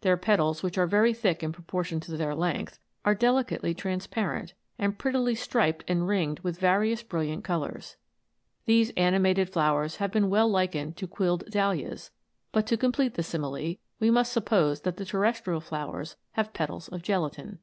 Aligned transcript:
Their 0.00 0.16
petals, 0.16 0.62
which 0.62 0.78
are 0.78 0.86
very 0.86 1.12
thick 1.12 1.42
in 1.42 1.52
proportion 1.52 2.00
to 2.00 2.16
their 2.16 2.34
length, 2.34 2.78
are 3.04 3.14
delicately 3.14 3.74
transparent, 3.74 4.54
and 4.78 4.98
prettily 4.98 5.34
striped 5.34 5.84
and 5.86 6.08
ringed 6.08 6.38
with 6.40 6.58
various 6.58 7.02
brilliant 7.02 7.44
colours. 7.44 7.98
These 8.64 8.88
ani 8.96 9.18
mated 9.18 9.50
flowers 9.50 9.96
have 9.96 10.10
been 10.12 10.30
well 10.30 10.48
likened 10.48 10.96
to 10.96 11.06
quilled 11.06 11.44
dahlias; 11.50 12.10
but 12.52 12.66
to 12.68 12.78
complete 12.78 13.16
the 13.16 13.22
simile, 13.22 13.74
we 14.00 14.10
must 14.10 14.32
sup 14.32 14.46
pose 14.46 14.80
that 14.80 14.96
the 14.96 15.04
terrestrial 15.04 15.60
flowers 15.60 16.16
have 16.32 16.54
petals 16.54 16.88
of 16.88 17.02
gelatine. 17.02 17.58